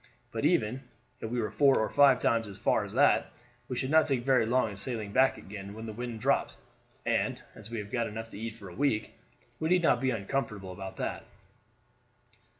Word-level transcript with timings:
But 0.31 0.45
even 0.45 0.81
if 1.19 1.29
we 1.29 1.39
were 1.39 1.51
four 1.51 1.77
or 1.77 1.87
five 1.87 2.19
times 2.19 2.47
as 2.47 2.57
far 2.57 2.83
as 2.83 2.93
that, 2.93 3.31
we 3.67 3.75
should 3.75 3.91
not 3.91 4.07
take 4.07 4.21
very 4.21 4.47
long 4.47 4.71
in 4.71 4.75
sailing 4.75 5.11
back 5.11 5.37
again 5.37 5.75
when 5.75 5.85
the 5.85 5.93
wind 5.93 6.19
drops, 6.21 6.57
and 7.05 7.43
as 7.53 7.69
we 7.69 7.77
have 7.77 7.91
got 7.91 8.07
enough 8.07 8.29
to 8.29 8.39
eat 8.39 8.53
for 8.53 8.67
a 8.67 8.73
week 8.73 9.13
we 9.59 9.69
need 9.69 9.83
not 9.83 10.01
be 10.01 10.09
uncomfortable 10.09 10.71
about 10.71 10.97
that." 10.97 11.25